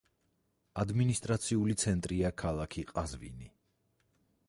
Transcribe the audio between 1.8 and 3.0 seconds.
ცენტრია ქალაქი